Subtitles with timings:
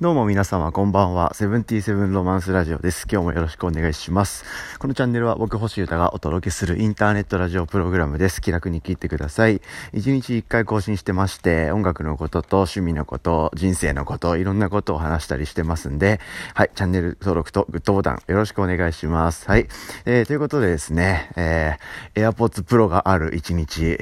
[0.00, 1.32] どうも皆様こんばんは。
[1.34, 3.06] セブンティーセブンロマンスラジオです。
[3.08, 4.44] 今日もよろしくお願いします。
[4.80, 8.40] このチャンネルは僕星歌がお届けするインターネットラジオプログラムです。
[8.40, 9.60] 気楽に聞いてください。
[9.92, 16.18] 1日1回更新してまして、音楽のことと趣味のこと、人生のこと、いろんなことを話したりしてますんで、
[16.54, 19.48] はい、チャンネル登録とグッドボタンよろしくお願いします。
[19.48, 19.68] はい。
[20.06, 23.98] えー、ということでですね、えー、AirPods Pro がある1日、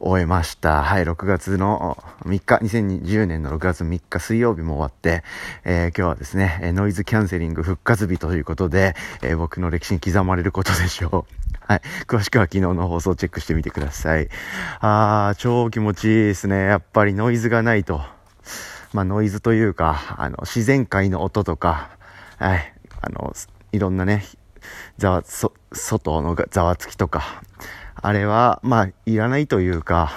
[0.00, 0.82] 終えました。
[0.82, 5.22] はい、6月の3日、2020年の6月3日水曜日も終わって、
[5.64, 11.34] えー、今日はですね、ノイズキャンセリング復活日ということで、えー、僕の歴史に刻まれることでしょう。
[11.70, 11.82] はい。
[12.06, 14.30] 詳しくは昨日の放送をチェックしてみてください。
[14.80, 16.64] あー、超気持ちいいですね。
[16.64, 18.00] やっぱりノイズがないと。
[18.94, 21.90] まあ、ノイズというか、あの、自然界の音とか、
[22.38, 22.72] はい。
[23.02, 23.34] あの、
[23.72, 24.24] いろんなね、
[24.96, 27.42] ざわ、そ、外のざわつきとか、
[28.02, 30.10] あれは、まあ、いらないというか、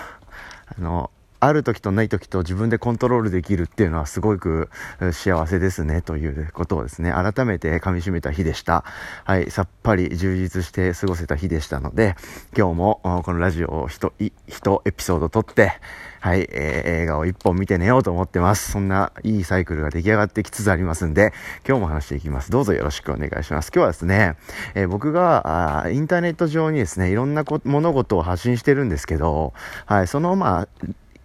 [0.77, 1.11] あの、
[1.45, 4.69] ある時とない時と自分でコントロールできるっていうのはすごく
[5.11, 8.83] 幸せですねということをですね、改めて噛み締めた日でした。
[9.25, 12.15] はい、さっぱり充実して過ごせた日でしたので、
[12.57, 14.13] 今日もこのラジオを一、
[14.47, 15.73] 一エピソード撮って、
[16.21, 18.71] はい、えー、映画を一本見て寝ようと思ってます。
[18.71, 21.33] そんないいサイクルが出来上がってきつつありますんで、
[21.67, 22.49] 今日も話していきます。
[22.49, 23.71] どうぞよろしくお願いします。
[23.75, 24.37] 今日はですね、
[24.73, 29.51] えー、僕があインターネット上にですね、いろんな物事を発信してるんですけど、
[29.85, 30.67] はい、そのまあ、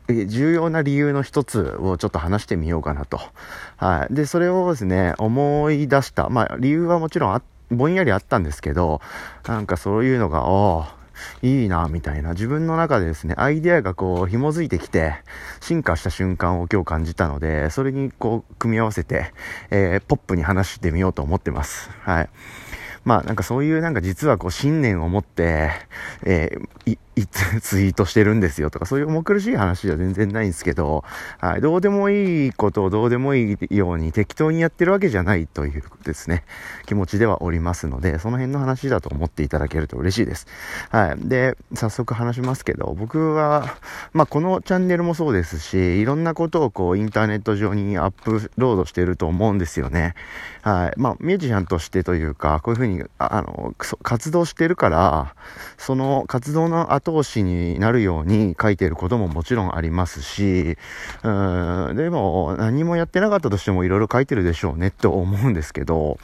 [0.09, 3.21] 重要な理由の一つをちょっと話してみようかなと。
[3.77, 4.15] はい。
[4.15, 6.29] で、それをですね、思い出した。
[6.31, 9.01] まあ、理由はもちろんあ、ぼんやりあったんですけど、
[9.47, 10.87] なんかそういうのが、お
[11.43, 12.31] いいな、みたいな。
[12.31, 15.17] 自分の中でですね、アイデアがこう、紐づいてきて、
[15.61, 19.33] 進化した瞬間を今日感じたので、それにこう、組み合わせて、
[19.71, 21.91] えー、ポップに話してみようと思ってます。
[22.01, 22.31] はい。
[23.05, 25.71] まあなんかそういうなんか実はこう信念を持って、
[26.25, 26.99] えー、
[27.61, 31.05] ツイートしてるんですよとか、そういう重苦しい話じゃ全然ないんですけど、
[31.39, 36.45] はい、どうでもいいことをどうでもいいように適当にやってるわけじゃないというですね、
[36.87, 40.47] 気持ちではおりますので、その辺の話だと思っていただけると嬉しいです。
[40.91, 41.29] はい。
[41.29, 43.77] で、早速話しますけど、僕は、
[44.13, 50.15] まあこのチャンネルもそうですし、いろんなことをこうインターネット上にアップロードしてると思うんですよね。
[50.63, 50.93] はい。
[50.97, 55.35] まあミュージシャンとしてというか、こういうふうに、あの、活動してるから、
[55.77, 60.77] その活動の後通しになるように書いていることももちろんありますし、
[61.23, 66.19] うん、でも何もやってなかったとしてもいろいろ書いてるでしょうねと思うんですけど、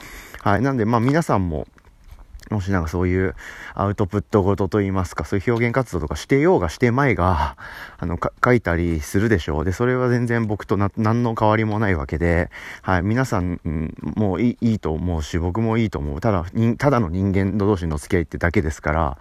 [0.45, 0.61] はい。
[0.61, 1.67] なんで、まあ皆さんも、
[2.49, 3.35] もしなんかそういう
[3.73, 7.57] アウトプットごとと言いますか、そういう表現活動とかしてようがしてまいが、
[7.97, 9.65] あの、書いたりするでしょう。
[9.65, 12.49] で、それは全然僕と何の変わりもないわけで、
[12.81, 16.21] はい、皆さん、うん、もういいと思うし、僕もいいと思う。
[16.21, 16.45] ただ、
[16.77, 19.17] ただの人間同士の付き合いってだけですから、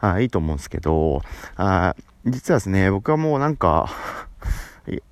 [0.00, 1.22] あいいと思うんですけど、
[1.56, 1.94] あ
[2.24, 3.90] 実はですね、僕はもうなんか、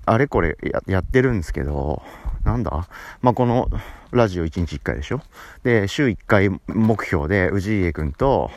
[0.05, 0.57] あれこれ
[0.87, 2.03] やってるんですけど、
[2.45, 2.89] なんだ？
[3.23, 3.69] まあ、この
[4.13, 5.21] ラジオ1日1回でしょ？
[5.65, 8.51] で、週1回目標で、氏家くんと、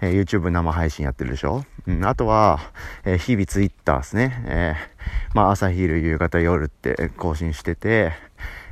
[0.00, 1.64] えー、YouTube 生配信やってるでしょ？
[1.86, 2.58] うん、あとは、
[3.04, 4.42] えー、日々 Twitter ですね。
[4.46, 8.12] えー、まあ、朝昼夕方夜って更新してて、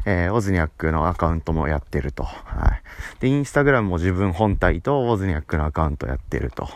[0.07, 2.25] えー、オズニャックのアカウントもやってると。
[2.25, 3.21] はい。
[3.21, 6.69] で、インスタグラムも自分本体とオズニャックのアカウントやってると。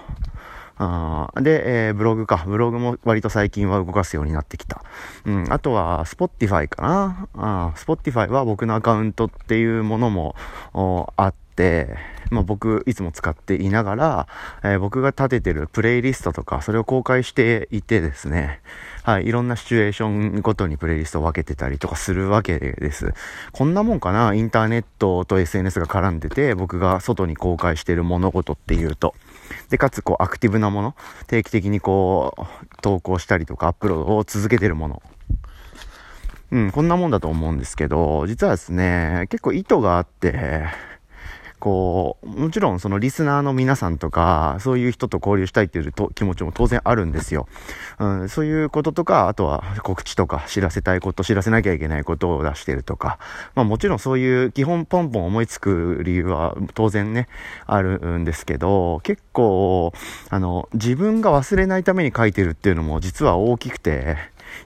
[0.78, 2.44] あで、えー、ブログか。
[2.46, 4.84] ブログも割と最近は動かすようになってきた。
[5.24, 5.52] うん。
[5.52, 7.28] あとは、 Spotify かな。
[7.34, 10.36] あ Spotify は僕のアカウントっていうものも
[11.16, 11.96] あって、
[12.30, 14.28] まあ、僕いつも使っていながら、
[14.62, 18.60] えー、僕が立ててるプレイリストとか、それを公開していてですね、
[19.02, 23.14] はい、いろんなシチュエーションごとにプレイリストを分けてたりとかするわけです。
[23.52, 24.34] こんなもんかな？
[24.34, 29.14] インターネットと SNS が絡んでて、僕が外に公開してる物事っていうと。
[29.70, 30.94] で、かつ、こう、アクティブなもの、
[31.26, 35.02] 定期的にこう、投稿したりとか、アップロードを続けてるもの。
[36.50, 40.66] うん、こんなもんだと思うんですけど、実はですね、結構意図があって、
[41.58, 47.48] こう、もちろんそのリスナーの皆さんとか、そういう人と交流したいっていうと気持ちも当然あるんですよ。
[47.98, 53.18] うん、そういうこととか、あとは告知とか、知らせたいこと、知らせなきゃいけないことを出してるとか、
[53.54, 57.28] まあもちろんそういう基本ポンポン思いつく理由は当然ね、
[57.66, 59.92] あるんですけど、結構、
[60.30, 64.16] あの、自分が忘れないために書いてるっていうのも実は大きくて、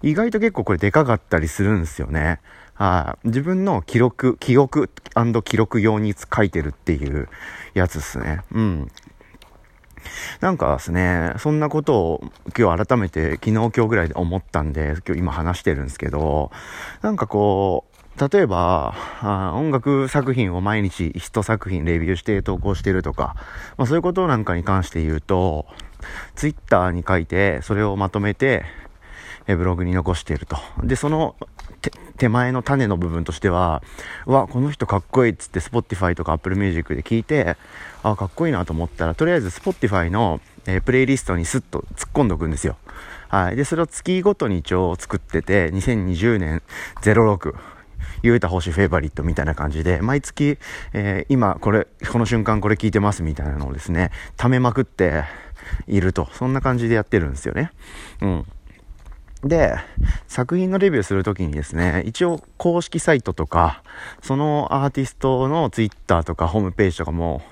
[0.02, 2.40] 意外と結構これでかかったりするんですよね。
[2.74, 3.28] はい。
[3.28, 4.90] 自分の記録、記憶
[5.44, 7.28] 記録用に書いてるっていう
[7.74, 8.40] やつですね。
[8.52, 8.88] うん。
[10.40, 16.50] なんかですね、そんなことを今日改めて昨日今日ぐらいで思ったんで、今日今話してるんですけど、
[17.02, 17.92] なんかこう、
[18.30, 23.36] 例えば、あ音楽作品を毎日一作品レビューして投稿してるとか、
[23.76, 25.66] まあそういうことなんかに関して言うと、
[26.34, 28.64] ツイッターに書いて、それをまとめて、
[29.46, 30.56] えブログに残していると。
[30.82, 31.36] で、その
[32.16, 33.82] 手前の種の部分としては、
[34.26, 37.56] うわ、この人かっこいいっつって Spotify とか Apple Music で聞いて、
[38.02, 42.76] あ、かっこいいなと思ったら、とりあえず Spotify の、えー、プレイリストにスッと突っ込んでおくんですよ。
[43.28, 43.56] はい。
[43.56, 46.62] で、それを月ごとに一応作ってて、2020年
[47.00, 47.54] 06、
[48.22, 50.58] ゆうた星フェイバリットみたいな感じで、毎月、
[50.92, 55.24] えー、今これ、この瞬間これ聞いてますみたいなのをですね、溜めまくって
[55.86, 56.28] いると。
[56.32, 57.72] そんな感じでやってるんですよね。
[58.20, 58.46] うん。
[59.44, 59.76] で、
[60.28, 63.82] 作品のレビューするときにですね、一応公式サイトとか、
[64.22, 67.42] そのアーティストのツイッターとかホームページとかも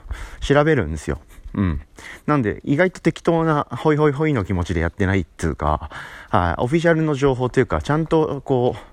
[0.41, 1.21] 調べるんですよ。
[1.55, 1.81] うん。
[2.27, 5.91] なんで、意外と適当な、ホイホイホイの気持ちでやってないっていうか、
[6.29, 8.91] はい、オフィシャルの情報というか、ちゃんとこう、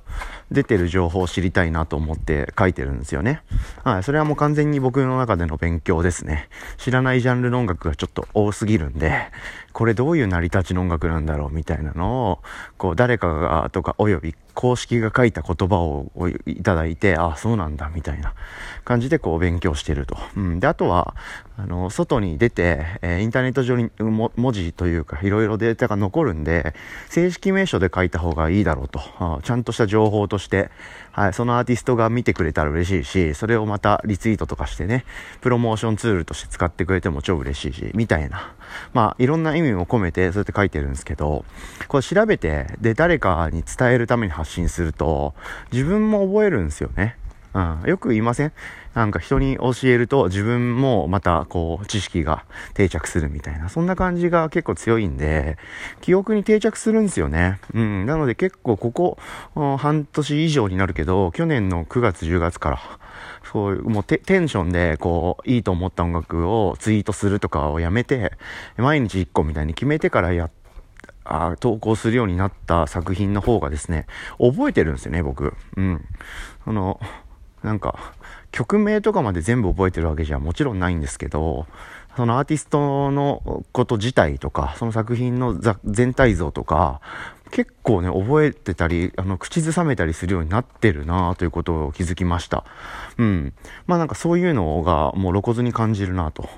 [0.49, 3.41] 出てる情報を知りたいなと思って書いてるんですよね。
[3.83, 4.03] はい。
[4.03, 6.49] それはもう完全に僕の中での勉強ですね。
[6.77, 9.29] 知らないジャンルの音楽がちょっと多すぎるんで、
[9.77, 12.39] これどういう成り立ちの音楽なんだろうみたいなのを、
[12.79, 16.07] こう誰かがとかおよび公式が書いた言葉を
[16.47, 18.33] いただいて、ああ、そうなんだみたいな
[18.85, 20.17] 感じでこう勉強してると。
[20.35, 20.59] うん。
[20.59, 21.13] で、あとは、
[21.57, 26.73] あの、外に出て、えー、インターネット上に文字というかいろいろデータが残るんで、
[27.09, 28.99] 正式名称で書いた方がいいだろうと。
[29.43, 30.71] ちゃんとした情報として、
[31.17, 35.03] はい、そのアーティストが見てくれたら嬉しいし、それをまたリツイートとかしてね、
[35.41, 38.53] プロモーションツールとして使ってくれても超嬉しいし、みたいな。
[38.93, 41.43] まあ、いろんな意味も込めてそうやって書いてるんですけど、
[41.87, 45.33] これ調べて、で、誰かに伝えるために発信すると、
[45.71, 47.17] 自分も覚えるんですよね。
[47.57, 48.51] うん、よく言いません？
[48.93, 52.45] なんか人に教えると自分もまたこう知識が
[52.75, 55.57] 定着するみたいな、そんな感じが結構強いんで、
[56.01, 57.59] 記憶に定着するんですよね。
[57.73, 58.05] うん。
[58.05, 59.17] なので結構ここ
[59.77, 62.79] 半年以上になるけど、去年の9月10月から、
[63.43, 68.33] そういう、もうテンションでこう、いいと思った音楽をツイートするとかをやめて、
[68.77, 70.51] 毎日1個みたいに決めてからやっ
[71.29, 74.07] あ投稿するようになった作品の方がですね、
[74.39, 75.53] 覚えてるんですよね、僕。
[75.75, 76.05] うん。
[76.63, 76.99] その、
[77.63, 78.13] なんか、
[78.51, 81.67] 曲名とかまで全部覚えてるわけじゃもちろんないんですけど、
[82.15, 86.99] そのアーティストのこと自体とか、その作品の全体像とか、
[87.51, 92.65] 結構ね、覚えてたり、あの、口ずさめたりするようになってるなということを気づきました。
[93.17, 93.53] うん。
[93.85, 96.49] まあなんかそういうのがもう露骨に感じるなと。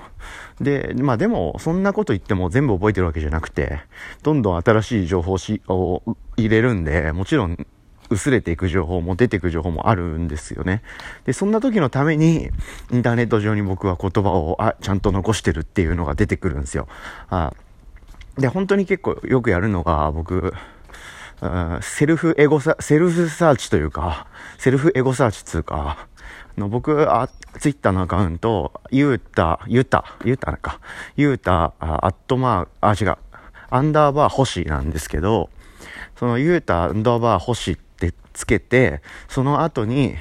[0.60, 3.80] で、まあでも、そんなこと言っても全部覚えてるわけじゃなくて、
[4.22, 5.36] どんどん新しい情報
[5.68, 7.66] を入れるんで、もちろん
[8.12, 10.82] 薄れていく情報も出てく情報もあるんですよね。
[11.24, 12.50] で、そんな時のために、
[12.90, 16.88] インターネット上に僕は言葉をあちゃんと残してるっていうのが出てくるんですよ。
[17.30, 17.52] あ
[18.38, 20.54] で、本当に結構よくやるのが、僕、
[21.80, 24.26] セルフエゴサ、セルフサーチというか、
[24.58, 26.06] セルフエゴサーチつうか、
[26.56, 30.80] の僕、あ、ツイッターのアカウント、ゆうた、ゆうた、ゆうたなんか、
[31.16, 33.18] ゆうた、アットマー、あ、違う、
[33.70, 35.50] アンダーバー星なんですけど、
[36.16, 37.91] そのゆうた、アンダーバー星って
[38.32, 40.16] つけて、その後に、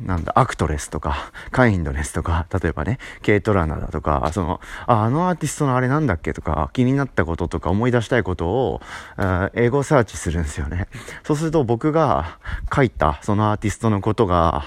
[0.00, 8.80] なんだ、 Actress とか、 Kindness とか、例えばね、 Kaytranada とか、その、あ、あのアーティストのあれなんだっけとか、気になったこととか思い出したいことを、
[9.54, 10.86] 英語サーチするんですよね。
[11.24, 12.38] そうすると僕が
[12.74, 14.64] 書いたそのアーティストのことが、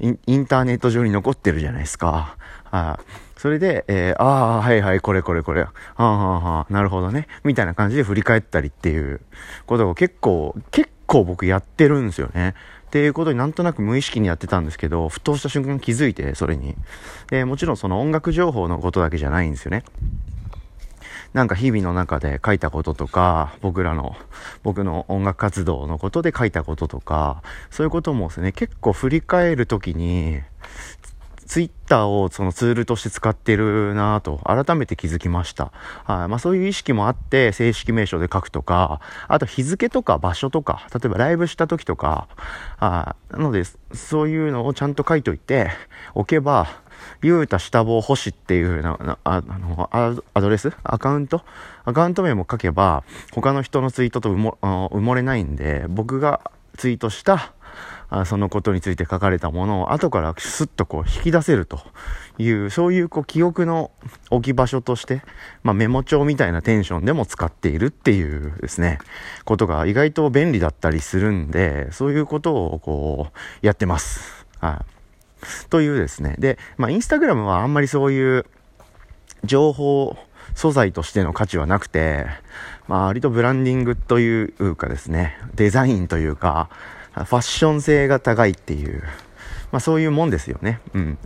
[0.00, 2.36] インターネット上に残ってるじゃないですか。
[2.70, 2.98] あ
[3.36, 9.20] それで、えー、ああ、はいはい、これこれこれ、はあ、はあはあ、なるほどね、みたいな感じで振り返ったりっていう
[9.66, 10.92] ことを結構、結構
[11.24, 12.54] 僕やってるんですよね。
[12.86, 16.76] っていうことになんとなく無意識にやってたんですけど、沸騰した瞬間気づいて、それに。
[17.30, 19.82] で、もちろんその音楽情報のことだけじゃないんですよね。
[21.32, 24.14] なんか日々の中で書いたこととか、僕らの、
[24.62, 30.42] 僕の音楽活動のことで書いたこととか、そういうこともですね、結構振り返るときに、
[31.52, 35.70] ツイッターをそのツールとして使ってるなぁと改めて気づきました。
[36.04, 36.28] はい。
[36.28, 42.26] まあそういう意識もあって正式名称で書くとか、あと日付とか場所とか、例えばライブした時とか、
[42.78, 45.68] あなのでそういうのをちゃんと書いといて
[46.14, 46.68] おけば、
[47.20, 50.72] ゆうた下棒星っていうな、あのアドレス？
[50.84, 51.42] アカウント？
[51.84, 57.52] アカウント名も書けば、他の人のツイートと埋も埋もれないんで、僕がツイートした
[58.14, 61.80] あそのことについて書かれたものを後からスッとこう引き出せると
[62.36, 63.90] いう、そういうこう記憶の
[64.28, 65.22] 置き場所として、
[65.62, 68.98] まあ、メモ帳みたいなテンションでも使っているっていうですね、
[69.46, 74.46] ことが意外と便利だったりするんで、そういうことをこうやってます。
[74.60, 75.68] はい。
[75.70, 76.36] というですね。
[76.38, 78.44] で、まあ、インスタグラムはあんまりそういう
[79.42, 80.18] 情報
[80.54, 82.26] 素材としての価値はなくて、
[82.88, 86.68] まあ、割とブランディングというかですね、デザインというか、
[87.14, 89.02] ファッション性が高いっていう、
[89.70, 90.80] まあそういうもんですよね。
[90.94, 91.18] うん。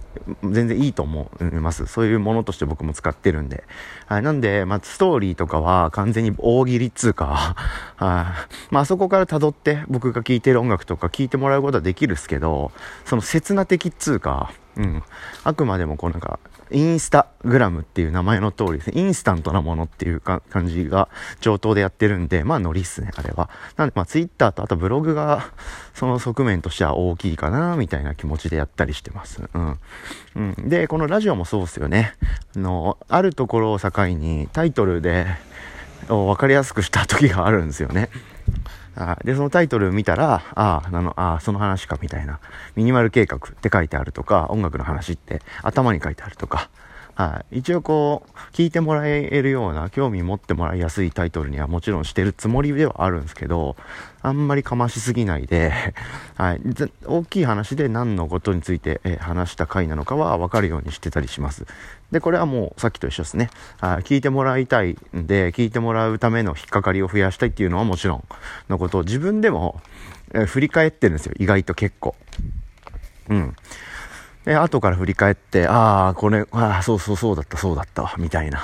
[0.42, 1.86] 全然いいと思います。
[1.86, 3.64] そういうものとして僕も使ってるんで。
[4.06, 4.22] はい。
[4.22, 7.54] なんで、まあストーリーとかは完全に大喜利っつうか、
[7.96, 8.34] は
[8.70, 8.74] い。
[8.74, 12.72] まあそこから辿って僕が聴いてる音楽とか聴いてもらうことはできるっすけど、
[13.04, 15.02] その刹那的っつうか、うん。
[15.44, 16.38] あくまでもこうなんか、
[16.70, 21.08] インスタグラムっていう名前の通りですね、インスタントなものっていうか感じが
[21.40, 23.50] 上等でやってるんで、まあノリっすね、あれは。
[23.76, 25.52] なんでまあツイッターとあとブログが
[25.94, 29.42] その側面としては大きいかな、みたいな気持ちでやったりしてます。
[29.54, 29.78] うん。
[30.34, 32.14] うん、で、このラジオもそうっすよね。
[32.56, 35.26] あの、あるところを境にタイトルで
[36.08, 38.10] 分かりやすくした時があるんですよね。
[38.96, 42.40] あで、そのタイトル見たら、ああ、あの、ああ、その話かみたいな、
[42.74, 46.70] ミニマル計画って書いてあるとか、音楽の話って頭に書いてあるとか、
[47.16, 47.58] はい。
[47.58, 53.74] 一応こう、聞いてもらえるような、興味持ってもらいやすいタイトルにはもちろんしてるつもりではあるんですけど、
[54.20, 55.72] あんまりかましすぎないで、
[56.36, 56.60] はい。
[57.06, 61.66] 大きい話で何のことについて、話した回なのかは分かるようにしてたりします。
[62.12, 63.50] で、これはもうさっきと一緒ですね。
[63.80, 64.02] はい。
[64.02, 68.24] 聞いてもらいたいんで、聞いてもらうための引っかかりを増やしたいっていうのはもちろん
[68.68, 69.80] のことを自分でも、
[70.34, 71.34] え振り返ってるんですよ。
[71.38, 72.14] 意外と結構。
[73.28, 73.56] うん。
[74.44, 78.58] で、後から振り返って、ああ、これ、ああ、そうそうそうだった、そうだったわ、みたいな。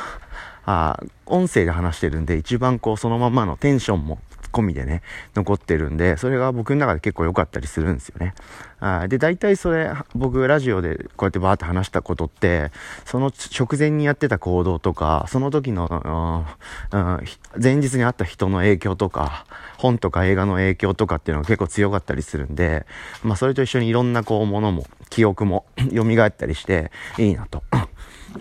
[0.65, 4.21] ああ、音声で話してるんで、一番こう、そのままのテンションも
[4.53, 5.03] 込みでね、
[5.35, 8.35] 残ってるんで、それが僕の中で結構良かったりするんですよね。
[8.81, 12.71] あで、大体それ、僕ラジオでこうやってバーって話したことって、
[13.05, 16.45] その直前にやってた行動とか、その時の、
[16.93, 17.19] うん、
[17.63, 19.47] 前日にあった人の影響とか、
[19.79, 22.87] 本とか映画の影響とかっていうのが結構強かったりするんで、
[23.23, 27.63] まあそれと一緒にいろんなこうものも、記憶も 蘇ったりしていいなと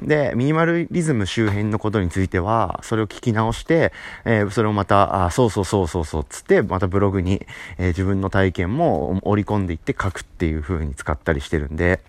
[0.02, 3.94] で、ミニマルリズム周辺のことについては、それを聞き直して、
[4.26, 7.46] えー、それをまた、あ、そうそうそうそうそう、つって、またブログに、
[7.78, 12.02] えー、自分の体験も織り込んでいって書くっていう風に使ったりしてるんで、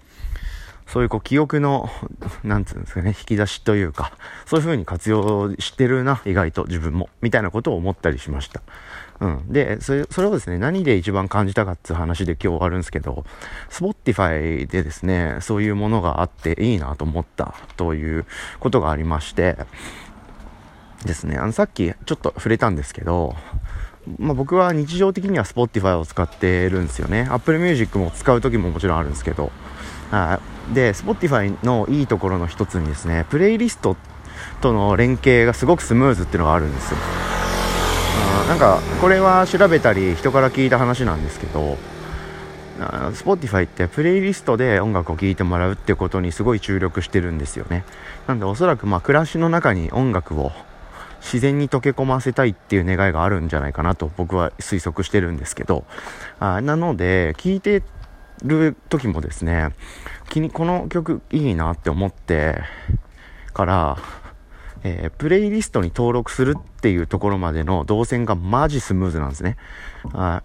[0.92, 1.88] そういうこう記憶の、
[2.44, 4.12] なんつうんですかね、引き出しというか、
[4.44, 8.61] そういう風に活用してるな、意外と自分も、みたいなことを思ったりしました。
[9.20, 9.50] うん。
[9.50, 13.25] で、それ、それをですね、何で一番感じたかっていう話で今日終わるんですけど、
[13.70, 18.26] Spotify でですね、そういうものがあっていいなと思ったという
[18.61, 19.56] ことがありまして、
[21.06, 23.34] ですね、あの、さっきちょっと触れたんですけど、
[24.18, 27.28] まあ、僕は日常的には Spotify を使ってるんですよね。
[27.30, 29.50] Apple Music も使う時ももちろんあるんですけど、
[30.12, 30.40] は
[30.71, 30.75] い。
[30.75, 33.97] で、Spotify のいいところの一つにですね、プレイリスト
[34.61, 36.99] との連携がすごくスムーズっていうのがあるんですよ。
[38.49, 41.78] なんかこれは調べたり人から聞いた話なんですけど
[43.12, 47.85] Spotify ってプレイリストで音楽を聴いてもらうってことにすごい注力してるんですよね
[48.26, 50.52] なんでおそらくまあ暮らしの中に音楽を
[51.21, 55.85] 自然に溶け込ませたいっていう願いがあるんじゃないかなと僕は推測してるんですけど
[56.40, 57.83] あなので聴いて
[58.42, 59.70] る時もですね
[60.28, 62.61] 気にこの曲いいなって思って
[63.52, 63.99] から
[64.84, 69.56] えー、プレイリストに登録するっていうところまでの動線がマジスムーズなんですね。
[70.12, 70.42] あ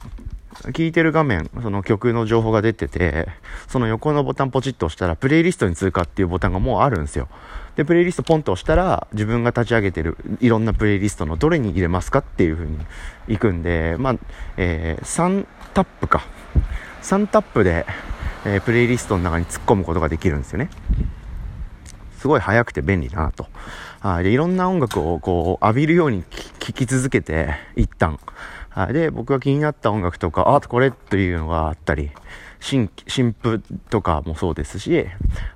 [0.71, 3.27] 聞いてる画面、その曲の情報が出てて、
[3.67, 7.27] その横のボタンポチッと押したら、プレイリストに通過っていうボタンがもうあるんですよ。
[7.75, 12.79] で、プレイリストポンと押したら、自分が立ち上げてるいろんなプレイリストのどれに入れますかっていう風に
[13.27, 14.15] 行くんで、まあ、
[14.57, 16.23] えー、3タップか。
[17.07, 17.85] 3タップで、
[18.45, 20.69] えー、プレイリストの中に突っ込むことができるんですよね。
[22.17, 23.47] すごい早くて便利だなと。
[24.01, 24.25] はい。
[24.25, 26.25] で、いろんな音楽をこう浴びるように
[26.59, 28.19] 聴き続けて、一旦。
[28.67, 28.93] はい。
[28.93, 32.11] で、僕が気になった音楽とか、あ、これというのがあったり、
[32.59, 35.05] 新、新譜とかもそうですし、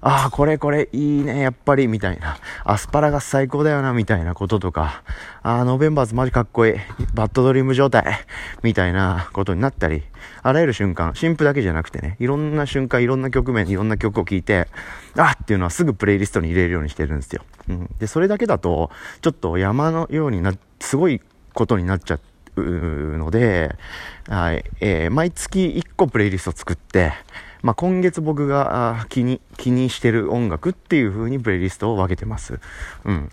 [0.01, 2.38] ああ、これこれいいね、やっぱり、みたいな。
[2.63, 5.03] アスパラガス最高だよな、みたいなこととか、
[5.43, 6.74] ああ、ノベンバーズマジかっこいい。
[7.13, 8.05] バッドドリーム状態、
[8.63, 10.03] みたいなことになったり、
[10.43, 14.67] あらゆる瞬間、新譜だけじゃなくてね、いろんな瞬間、いろんな曲名、いろんな曲を聴いて、
[15.17, 17.43] あっていうのはすぐプレイリストに入れるようにしてるんですよ。
[17.70, 17.89] うん。
[18.00, 18.91] で、それだけだと、
[19.22, 21.22] ちょっと山のようにな、すごい
[21.53, 23.75] ことになっちゃって、ので、
[24.27, 27.13] はい、えー、毎月1個プレイリスト作って、
[27.62, 32.60] まあ、今月僕が気に、気にしてる音楽っていう風にプレイリストを分けてます。
[33.05, 33.31] うん。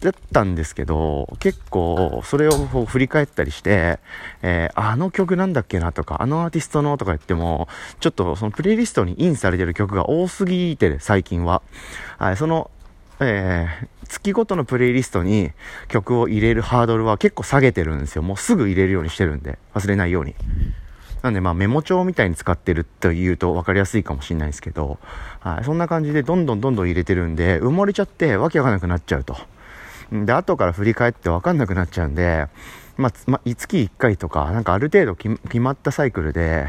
[0.00, 2.52] だったんですけど、結構、それを
[2.86, 3.98] 振り返ったりして、
[4.42, 7.68] えー、あの曲なんだっけなとか、あのアーティストのとか言っても、
[8.00, 11.62] ちょっとそのプレイリストにインされてる曲が多すぎて、最近は。
[12.18, 12.70] はい、その、
[13.20, 15.52] えー、月ごとのプレイリストに
[15.88, 18.22] 曲を入れるハードルは結構下げてるんですよ。
[18.22, 20.34] もうすぐ入れるようにしてるんで、忘れないように。
[21.22, 24.98] なんでまあメモ帳みたいに使ってるというと分かりやすいかもしれないですけど、
[25.40, 29.36] はい、そんな感じでどんどんどんどん入れてるんで、埋もれちゃってわけわかんなくなっちゃうと。
[30.12, 32.46] で、後から振り返ってわかんなくなっちゃうんで、
[32.98, 36.66] まあ、まあ、月1回とか、なんかある程度決まったサイクルで、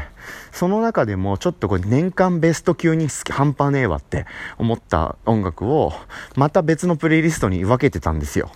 [0.52, 5.92] その中でもちょっとこう年間ベスト級に、半端ねえわって思った音楽を、
[6.36, 8.52] また別のプレイリストに分けてたんですよ。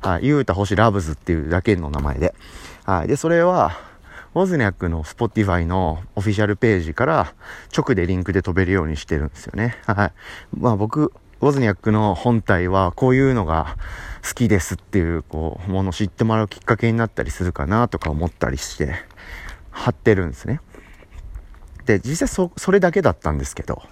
[0.00, 2.34] はい、ゆうた星ラブズっていうだけの名前で。
[2.84, 3.76] はい、で、それは、
[4.34, 7.34] ウォズニャックの Spotify のオフィシャルページから
[7.76, 9.76] 直でリンクで飛べるようにしてるんですよね。
[9.86, 10.12] はい。
[10.56, 13.76] まあ僕、ウォズニャックの本体はこういうのが
[14.26, 18.94] 好きですっていう、こう、ものを知ってもらうきっかけになったりするかなとか思ったりして、
[19.70, 20.60] 貼ってるんですね。
[21.86, 23.82] で、実際そ、それだけだったんですけど、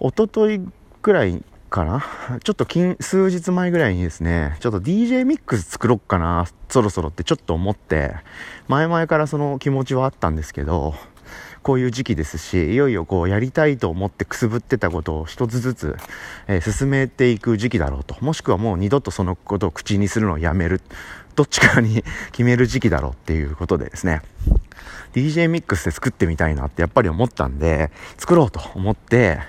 [0.00, 0.60] おととい
[1.02, 2.04] くらいかな
[2.42, 8.16] ちょっと近、数日前ぐらいにですね、ちょっと DJ ミックス作ろっかな、そろそろってちょっと思って、
[8.66, 10.94] 前々からその気持ちはあったんですけど、
[11.64, 15.96] こういう時期ですし、いよいよこうやりたいと思ってくすぶってたことを一つずつ、
[16.46, 18.16] えー、進めていく時期だろうと。
[18.20, 20.82] もしくはもう二度とそのことを口にするのをやめる。
[21.34, 24.20] どっちかに決める時期だろうっていうことでですね。
[25.14, 29.40] DJ ミックスで作ってみたいなってやっぱり思ったんで、作ろうと思って、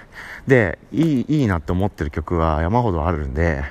[0.47, 3.61] で、いい、いいなって思ってる曲は山ほどあるんで、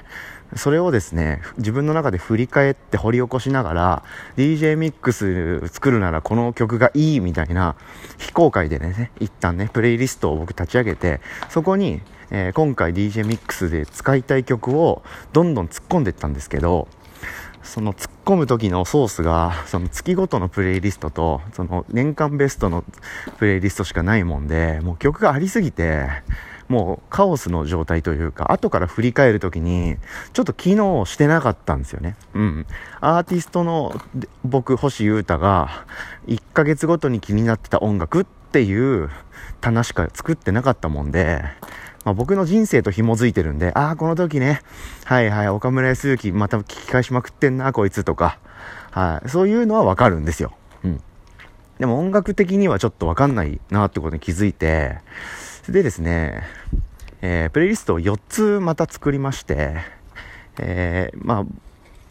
[0.56, 4.02] それをですね、自分の中で振り返って掘り起こしながら、
[4.36, 7.76] DJ ミックス作るならこの曲がいいみたいな
[8.18, 16.88] 非公開でね、一旦ね、プレイリストを僕立ち上げて、そこに、えー、今回 DJ ミックスで使いたい曲をどんどん突っ込んでいったんですけど、
[17.64, 22.84] その突っ込む時のソースが、その月ごとのプレイリストと、その年間ベストの
[23.38, 26.08] プレイリストしかないもんで、もう曲がありすぎて、
[26.68, 29.96] もうカオスの状態というか、後から振り返るときに、
[30.32, 32.16] ちょっと機能してなかったんですよね。
[32.34, 32.66] うん。
[33.00, 34.00] アーティストの
[34.44, 35.86] 僕、星優太が、
[36.26, 39.10] 1ヶ月ごとに気になってた音楽っていう
[39.60, 41.44] 棚しか作ってなかったもんで、
[42.04, 44.60] まあ、僕の人生と紐づいてるんで、ああ、この時ね、
[45.04, 48.38] はいはい、岡村康之また聞き返しまくってんな、こいつとか、
[48.90, 50.52] はい、そういうのはわかるんですよ。
[50.84, 51.02] うん。
[51.78, 54.98] でも音楽的にはちょっとわかんないなってことに気づいて、
[55.72, 56.42] でですね、
[57.22, 59.76] えー、プレイリストを4つまた作りまして、
[60.58, 61.46] えー、ま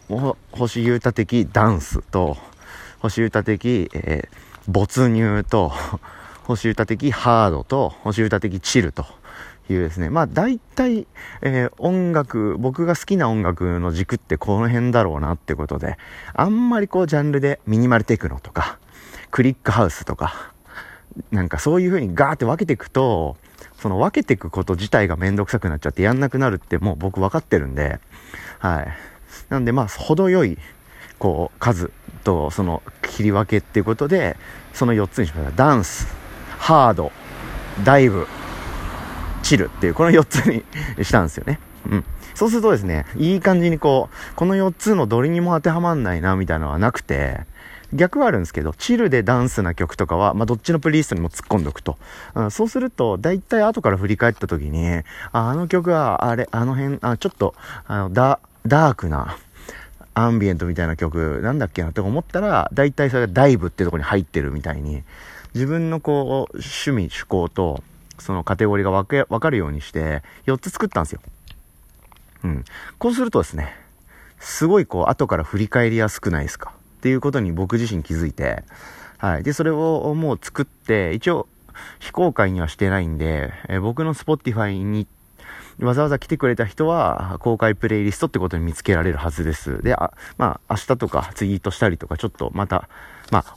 [0.10, 2.36] あ、星優太的ダンスと、
[3.00, 5.72] 星優太的、えー、没入と、
[6.46, 9.06] 星優太的ハードと、星優太的チルと
[9.70, 11.06] いうですね、まあ大体、
[11.44, 15.98] えー、音楽、僕が好きな音楽の軸ってこの辺だろうなってことで、
[16.34, 18.80] あんまりこうジャンルでミニマルテクノとか、
[19.30, 20.54] クリックハウスとか、
[21.32, 23.38] なんかそういう風にガーって分けていくと、
[23.78, 28.00] その分けていくこと自体がめんどくさくなっちゃってやんなくなるってもう僕分かってるんで、
[28.60, 28.88] はい。
[29.50, 30.58] なんでまあ、程よい、
[31.20, 31.92] こう、数
[32.24, 34.38] とその切り分けっていうことで、
[34.74, 35.56] その4つにしました。
[35.56, 36.08] ダンス、
[36.58, 37.12] ハード、
[37.84, 38.28] ダイブ、
[39.42, 40.64] チルっていう、この4つに
[41.04, 41.60] したんですよね。
[41.90, 42.06] うん。
[42.34, 47.42] そうするとですね、いい感じにこう、この4つのどれにも当てはまんないな、みたいなのはなくて、
[47.94, 51.98] 逆はあるんですけど、チルでダンスな曲とかは、まあ、どっちのプレイリストにも突っ込んでおくと。
[52.36, 57.56] うん、そうすると、だいたい後から振り返った時に、ああの曲は、あれ、あの辺、あ、ちょっと、
[57.88, 59.38] あの、ダ、ダークな、
[60.16, 65.04] アンビエントみたいな曲、なんだっけなって思ったら、だいたいそれがダイブってとこに入ってるみたいに、
[65.54, 67.84] 自分のこう、趣味、趣向と、
[68.20, 71.22] そのカテゴリーが分け、分かるようにして、4つ作ったんですよ。
[72.44, 72.66] うん。
[73.00, 73.76] こうするとですね、
[74.40, 76.74] すごいこう、後から振り返りやすくないですか？
[77.04, 78.64] っていうことに僕自身気づいて、
[79.18, 79.44] はい。
[79.44, 81.50] で、それをもう作って、一応、
[82.00, 85.06] 非公開にはしてないんで、えー、僕の Spotify に
[85.82, 89.82] わざわざ来てくれた人は、公開プレイリストってことに見つけられるはずです。
[89.84, 92.88] で、あ、まあ、明日とかツイートしたりとか、ちょっとまた、
[93.32, 93.56] まあ、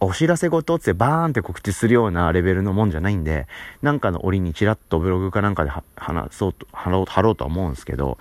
[0.00, 3.46] お知らせごとってバーンって告知するようなレベルのもんじゃないんで、
[3.80, 8.18] なんかの折にチラッとブログかなんかで話そうと、貼ろうとは思うんですけど、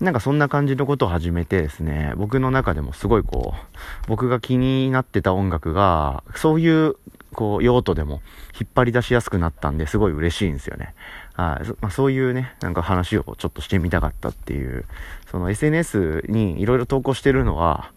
[0.00, 3.58] なんかそんな感じのことを始めてですね、僕の中でもすごいこう、
[4.06, 6.94] 僕が気になってた音楽が、そういう、
[7.32, 8.22] こう、用途でも
[8.58, 10.94] 引っ張り出しやすくなったんですごい嬉しいんですよね。
[11.34, 14.84] はい、まあ、そういうね、なんか話をちょっとしてみたかったっていう、
[15.30, 17.90] その SNS にいろいろ投稿してるのは、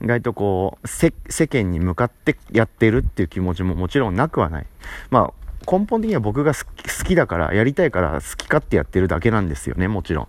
[0.00, 1.12] 意外とこう、世
[1.48, 4.66] 間に向かってやってるっていう気持ちももちろんなくはない。
[5.10, 5.32] まあ、
[5.70, 6.64] 根本的には僕が好
[7.04, 10.28] きだから、やりたいから好き勝手やってるだけなんですよね、もちろん。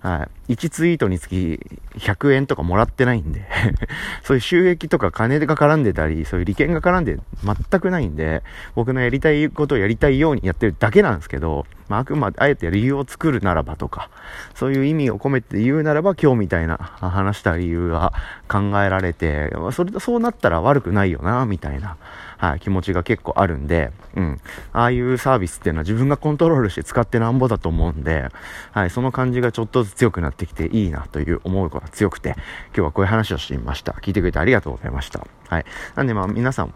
[0.00, 0.54] はい。
[0.54, 1.60] 1ツイートにつき
[1.96, 3.42] 100円とかもらってないんで
[4.24, 8.42] そういう収益とか金が絡んでたり、そういう利権が絡んで全くないんで、
[8.74, 14.08] 僕のやりたいことをやりたいようにやってるだけなんですけど、まあ、あくまであえて理由を作るならばとか、
[14.54, 18.14] そういう意味を込めて言うならば今日みたいな話した理由が
[18.48, 21.96] 考えられて、それとそうなったら悪くないよな、みたいな
[22.40, 24.40] はい、気持ちが結構あるんで、うん。
[24.72, 28.28] ああいうサービスっていうのは自分がコントロールして使ってなんぼだと思うんで、
[28.72, 32.30] はい、その感じがちょっとずつ強くなってきていいなという思うことが強くて、
[32.68, 33.92] 今日はこういう話をしてみました。
[34.00, 35.26] 聞いてくれてありがとうございました。
[35.48, 35.66] はい。
[35.96, 36.72] なんでまあ皆さん、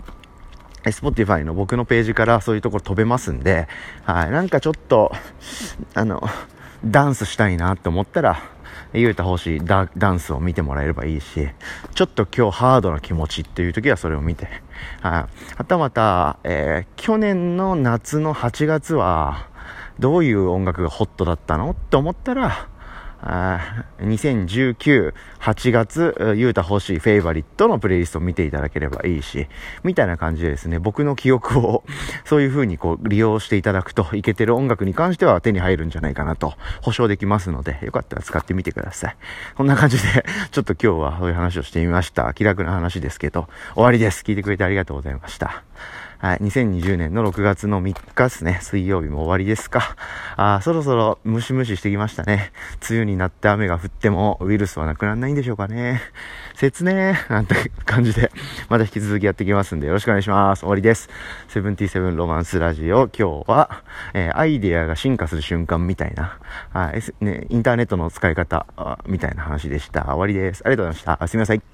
[0.85, 3.67] Spotify の僕のページからそういうところ飛べますんで、
[4.05, 5.13] はい、なんかちょっと、
[5.95, 6.23] あの、
[6.85, 8.43] ダンスしたいなって思ったら、
[8.93, 11.49] 言うた方しいダダンスを見てもらえればいいし、
[11.95, 14.49] ちょっと今日ハードな気持ちっていう時はそれを見て、
[15.01, 15.57] はい。
[15.57, 19.49] はたまた、えー、去年の夏の8月は、
[19.99, 21.71] どういう音楽がホットだったの？
[21.71, 22.69] って思ったら、
[23.27, 29.49] あ2019、8月、ゆうた欲しいフェイバリットのプレイリストを見ていただければいいし、
[29.83, 31.85] みたいな感じでですね、僕の記憶を
[32.27, 39.17] そういう風にこう利用していただくと、いけてる音楽に関しては手に入るんじゃないかなと保証できますので、よかったら使ってみてください。
[39.55, 42.35] こんな感じで、 ちょっと今日はそういう話をしてみました。
[42.35, 44.23] 気楽な話ですけど、終わりです。
[44.23, 45.63] 聞いてくれてありがとうございました。
[46.19, 48.59] はい、2020年の6月の3日ですね。
[48.63, 49.97] 水曜日も終わりですか。
[50.37, 52.53] あそろそろムシムシしてきましたね。
[52.89, 56.01] 梅雨になって雨が降ってもウイルスはなくならないんでしょうかね。
[56.55, 58.31] 切ねーなんて感じで、
[58.69, 60.61] また引き続きやっていきますんでよろしくお願いします。
[60.61, 61.09] 終わりです。
[61.49, 63.09] セブンティセブンロマンスラジオ。
[63.09, 63.83] 今日は、
[64.15, 66.39] えー、アイデアが進化する瞬間みたいな、
[66.73, 68.67] あね、インターネットの使い方
[69.07, 70.05] みたいな話でした。
[70.05, 70.63] 終わりです。
[70.65, 71.29] ありがとうございました。
[71.29, 71.74] すみません。